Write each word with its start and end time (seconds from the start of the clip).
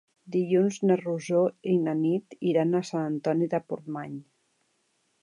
Dilluns 0.35 0.79
na 0.89 0.97
Rosó 1.01 1.43
i 1.75 1.77
na 1.83 1.95
Nit 2.01 2.39
iran 2.55 2.75
a 2.81 2.85
Sant 2.91 3.07
Antoni 3.13 3.53
de 3.55 3.65
Portmany. 3.71 4.21